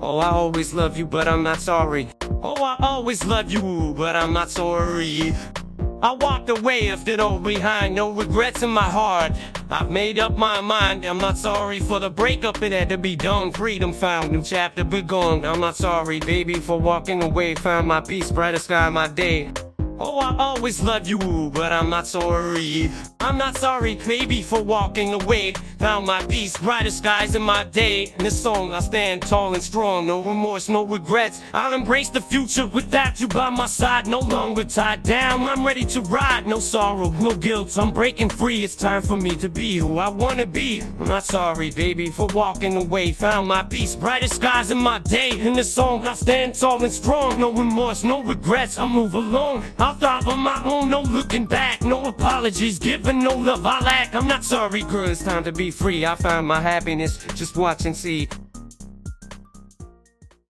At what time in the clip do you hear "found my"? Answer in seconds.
17.56-18.00, 25.80-26.24, 43.12-43.62, 56.14-56.60